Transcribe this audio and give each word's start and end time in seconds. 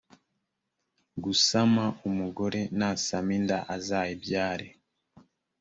gusama 1.23 1.83
umugore 2.09 2.61
nasama 2.77 3.29
inda 3.37 3.57
azayibyare 3.75 4.67